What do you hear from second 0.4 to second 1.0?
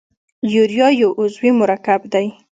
یوریا